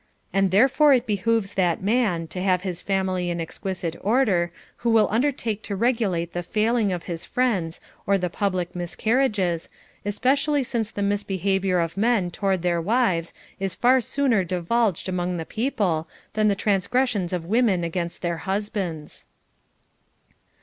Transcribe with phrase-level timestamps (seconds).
[0.33, 5.07] And therefore it behooves that man to have his family in exquisite order who will
[5.11, 9.69] under take to regulate the failing of his friends or the public miscarriages,
[10.03, 15.45] especially since the misbehavior of men toward their wives is far sooner divulged among• the
[15.45, 19.27] people than the transgressions of women against their husbands.